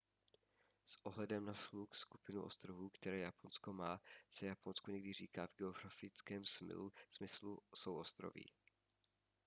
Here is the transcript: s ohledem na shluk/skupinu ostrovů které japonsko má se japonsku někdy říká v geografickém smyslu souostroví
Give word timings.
s 0.85 0.97
ohledem 1.03 1.45
na 1.45 1.53
shluk/skupinu 1.53 2.43
ostrovů 2.43 2.89
které 2.89 3.19
japonsko 3.19 3.73
má 3.73 4.01
se 4.29 4.45
japonsku 4.45 4.91
někdy 4.91 5.13
říká 5.13 5.47
v 5.47 5.55
geografickém 5.57 6.43
smyslu 7.11 7.59
souostroví 7.75 8.45